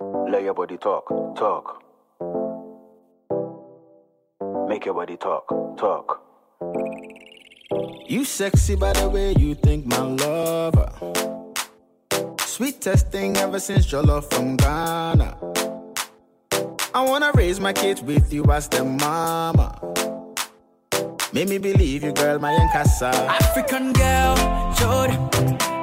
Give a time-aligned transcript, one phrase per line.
[0.00, 1.82] Let your body talk, talk.
[4.68, 6.22] Make your body talk, talk.
[8.06, 10.92] You sexy by the way you think, my lover.
[12.38, 15.36] Sweetest thing ever since your love from Ghana.
[16.94, 19.80] I wanna raise my kids with you as the mama.
[21.32, 23.10] Make me believe you, girl, my casa.
[23.28, 24.36] African girl,
[24.74, 25.77] show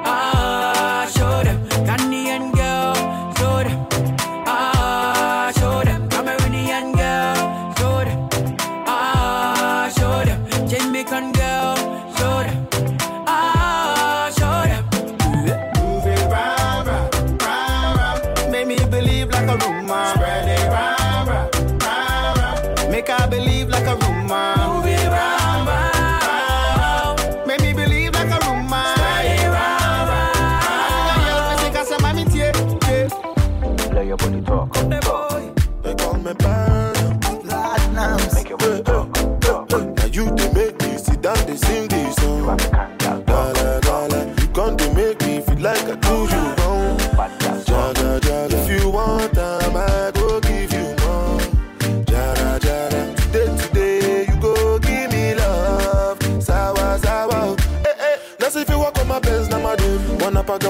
[60.46, 60.62] pack,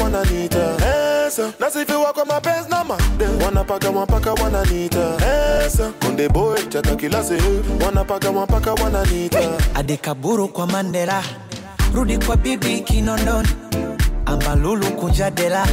[0.00, 0.76] one anita.
[1.26, 1.52] Esa.
[1.60, 3.40] Now see if you walk on my best, now my dude.
[3.42, 5.16] Wanna pack, one pack, one anita.
[5.64, 5.92] Esa.
[6.00, 7.36] Kunde boy, chata kila se.
[7.80, 9.58] Wanna pack, one pack, one anita.
[9.74, 11.22] adekaburu kwa mandela
[11.94, 13.48] rudi kwa bibi kinondoni
[14.26, 15.66] ambalulu kunjadela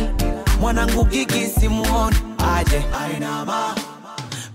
[0.60, 2.16] mwanangu gigi simuoni
[2.56, 3.76] aje Ainama.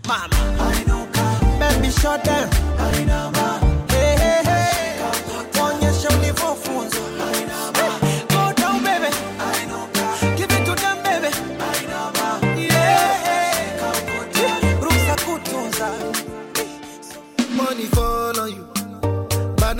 [0.08, 0.36] mama
[0.70, 1.22] Ainuka.
[1.58, 2.48] baby shut down
[2.92, 3.04] Hey,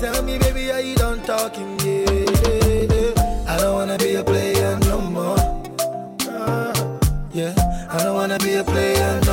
[0.00, 1.76] Tell me, baby, are you done talking?
[1.80, 2.06] Yeah.
[3.48, 5.38] I don't wanna be a player no more.
[6.30, 6.72] Uh,
[7.32, 7.52] yeah.
[7.90, 9.27] I don't wanna be a player no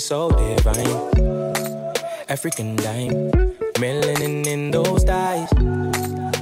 [0.00, 0.86] so divine.
[2.28, 3.30] African dime,
[3.78, 5.50] melanin in those eyes.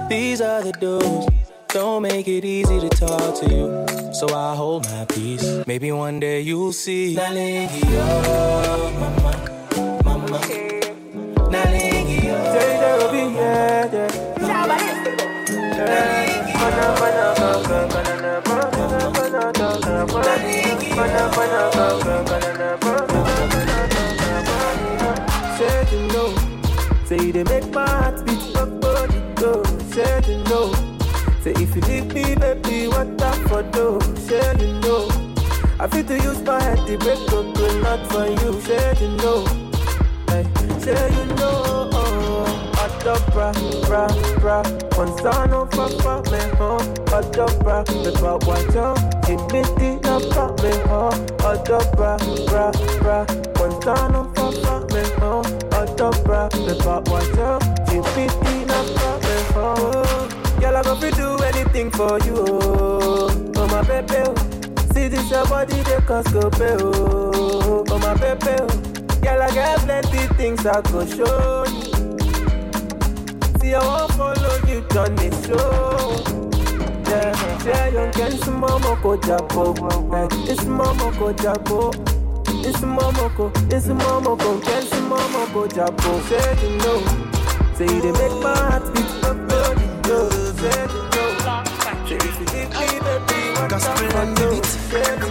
[0.09, 1.27] These are the dudes.
[1.69, 4.13] Don't make it easy to talk to you.
[4.15, 5.67] So I hold my peace.
[5.67, 7.15] Maybe one day you'll see.
[35.99, 37.45] Feel to use my head to break up,
[37.83, 38.61] not for you.
[38.61, 39.45] Say you know,
[40.29, 40.47] hey,
[40.79, 41.91] say you know.
[41.93, 43.53] Oh, hot bra,
[43.89, 44.07] bra,
[44.39, 44.63] bra.
[44.97, 46.95] One son of a fuck me home.
[47.09, 48.97] Oh, hot bra, me pop watch out.
[49.29, 51.27] It me the na fuck me home.
[51.41, 52.17] Hot bra,
[52.47, 52.71] bra,
[53.01, 53.27] bra.
[53.57, 55.47] One son of a fuck me home.
[55.73, 57.63] Oh, hot bra, me pop watch out.
[57.91, 60.61] It me the na fuck me home.
[60.61, 62.37] Girl, I go fi do anything for you.
[62.37, 64.15] Oh, oh my baby.
[64.19, 64.48] Oh.
[64.91, 64.95] Oh.
[64.95, 66.77] See this your body, they cost go pay.
[66.81, 68.57] Oh, oh my baby.
[68.61, 68.67] oh.
[69.21, 72.19] Girl, I got plenty things I go show you.
[73.61, 76.39] See, I won't follow you down the show.
[77.09, 77.59] Yeah.
[77.63, 79.75] Share your can momo ko japo.
[80.49, 81.93] It's momo ko japo.
[82.65, 86.21] It's momo ko, it's momo ko, can momo ko japo.
[86.29, 87.01] Say you know,
[87.75, 89.09] say they make my heart beat.
[89.23, 90.98] Go go go,
[93.69, 95.28] what Gospel the and the fuck?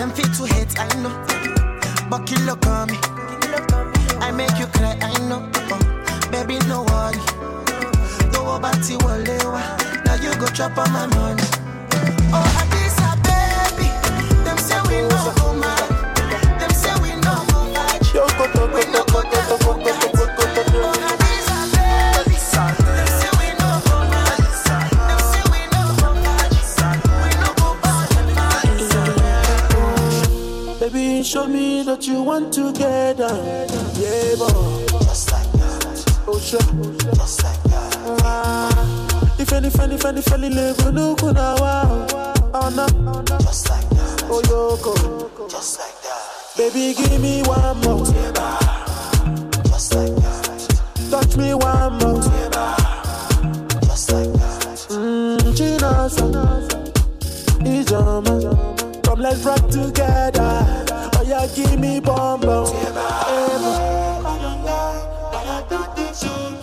[0.00, 1.12] Them fit to hate, I know.
[2.08, 2.96] But kill look on me.
[4.18, 5.46] I make you cry, I know.
[5.70, 7.20] Oh, baby, no worry.
[8.32, 10.04] Don't worry about it.
[10.06, 11.42] Now you go chop on my money.
[12.32, 13.88] Oh, Hadiza, baby.
[14.42, 15.84] Them say we no go mad.
[16.58, 18.00] Them say we no go fight.
[18.72, 19.50] We no go down
[31.20, 31.26] bad.
[31.26, 33.28] Show me that you want together.
[33.94, 34.86] Yeah, boy.
[35.04, 36.24] Just like that.
[36.26, 36.60] Oh, sure.
[37.14, 38.20] Just like that.
[38.24, 42.06] Ah, if any, funny, funny, funny, live, no, kuna, wow.
[42.54, 42.86] Oh, no.
[43.38, 44.24] Just like that.
[44.30, 45.50] Oh, yoko.
[45.50, 46.56] Just like that.
[46.56, 48.04] Baby, give me one more.
[49.64, 50.80] Just like that.
[51.10, 52.22] Touch me one more.
[53.82, 54.86] Just like that.
[54.88, 56.26] Mmm, Chinasa.
[57.60, 59.04] Ijoma.
[59.04, 60.89] Come, let's rock together.
[61.30, 62.66] Yeah, give me bomb bomb.
[66.20, 66.59] Ṣáná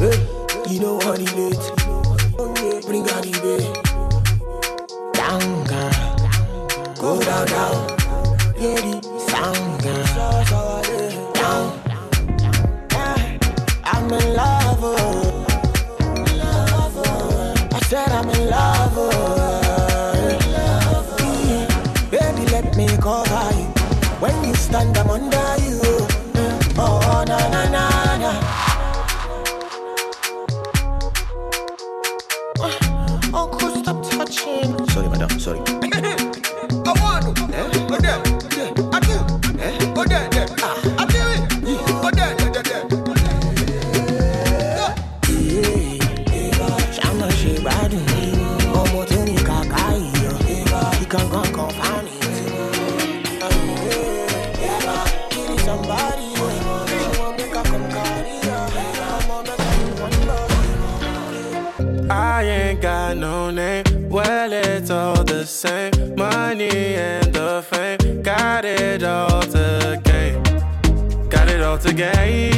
[0.00, 1.70] you know what it is.
[2.86, 3.66] Bring out the.
[5.12, 6.94] Down girl.
[7.00, 7.88] Go down down.
[8.56, 9.97] Yeah, the sound girl.
[64.52, 66.14] It's all the same.
[66.16, 68.22] Money and the fame.
[68.22, 70.42] Got it all to gain.
[71.28, 72.57] Got it all to gain.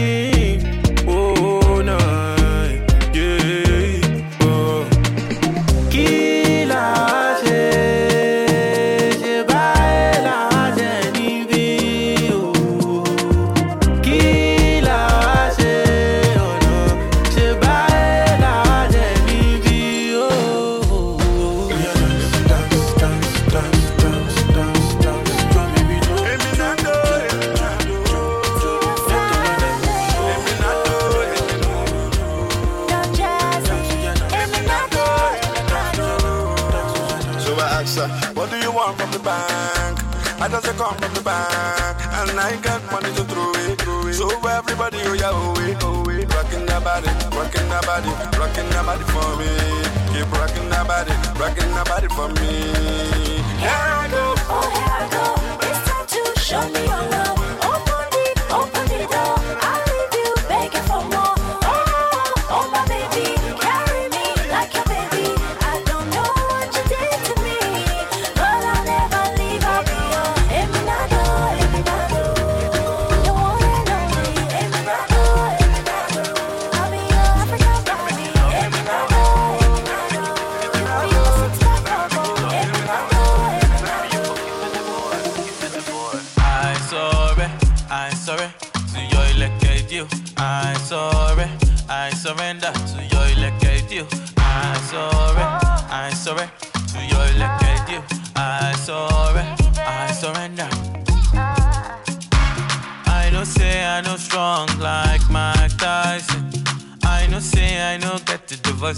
[41.52, 43.80] And I got money to throw it.
[43.80, 44.14] Throw it.
[44.14, 48.69] So everybody, oh yeah, oh it, oh it, rocking that body, rocking that body, rocking
[48.71, 49.50] that body for me.
[50.12, 52.50] Keep rockin' that body, rocking that body for me.
[53.62, 54.35] Here I go.
[54.50, 55.25] Oh, here I go.
[55.66, 57.38] It's time to show me your love.
[57.71, 59.38] Open the, open the door.
[59.62, 59.89] I'll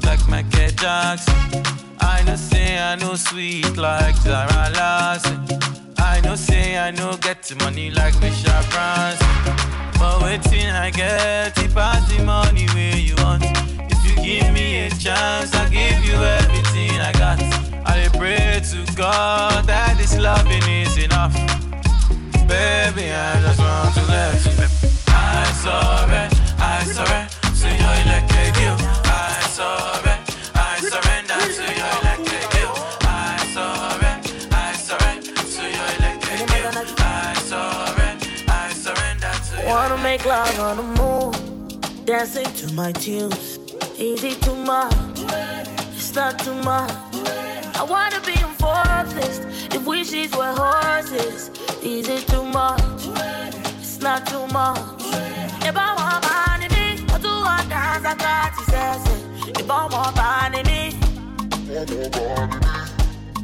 [0.00, 1.62] like Michael Jackson.
[2.00, 5.38] I know say I know sweet like Zara Larsson.
[5.98, 9.28] I know say I know get money like Michelle Branson.
[9.98, 13.44] But waiting I get it pass the money where you want.
[13.92, 17.38] If you give me a chance, I'll give you everything I got.
[17.84, 21.34] I pray to God that this loving is enough.
[22.48, 23.61] Baby, I just
[40.58, 43.58] love on the moon, dancing to my tunes.
[43.98, 44.94] Easy too much,
[45.94, 46.90] it's not too much.
[47.74, 49.42] I wanna be on Forbes list
[49.74, 51.50] if wishes were horses.
[51.82, 52.82] Easy too much,
[53.80, 54.78] it's not too much.
[55.64, 59.60] If I want money, me, I do what dance, I got to say.
[59.60, 60.98] If I want money, me.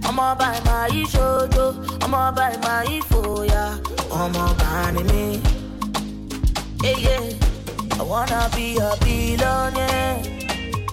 [0.04, 3.78] I'ma buy my shojo, I'ma buy my foya,
[4.12, 5.57] I'ma buy me.
[6.80, 7.99] Hey, yeah.
[7.99, 10.23] I wanna be a billionaire,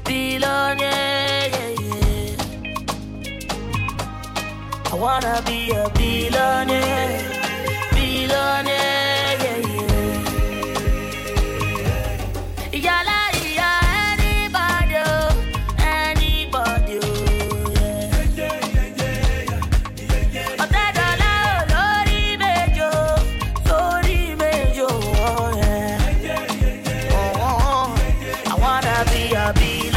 [0.03, 1.49] billionaire.
[1.53, 2.35] Yeah, yeah.
[4.91, 7.21] I wanna be a billionaire,
[7.93, 8.84] billionaire.
[29.35, 29.94] I be